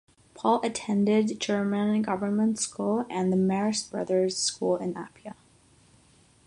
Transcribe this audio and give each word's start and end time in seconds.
Paul 0.33 0.61
attended 0.63 1.39
German 1.39 2.01
Government 2.01 2.57
School 2.57 3.05
and 3.07 3.31
the 3.31 3.37
Marist 3.37 3.91
Brothers 3.91 4.35
school 4.35 4.75
in 4.77 4.97
Apia. 4.97 5.35